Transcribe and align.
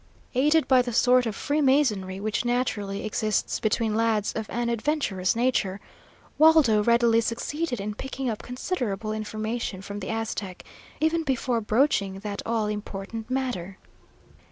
Aided 0.33 0.67
by 0.67 0.81
the 0.81 0.93
sort 0.93 1.27
of 1.27 1.35
freemasonry 1.35 2.19
which 2.19 2.43
naturally 2.43 3.05
exists 3.05 3.59
between 3.59 3.93
lads 3.93 4.33
of 4.33 4.49
an 4.49 4.67
adventurous 4.67 5.35
nature, 5.35 5.79
Waldo 6.39 6.81
readily 6.81 7.21
succeeded 7.21 7.79
in 7.79 7.93
picking 7.93 8.27
up 8.27 8.41
considerable 8.41 9.13
information 9.13 9.79
from 9.83 9.99
the 9.99 10.09
Aztec, 10.09 10.63
even 10.99 11.21
before 11.21 11.61
broaching 11.61 12.17
that 12.21 12.41
all 12.47 12.65
important 12.65 13.29
matter. 13.29 13.77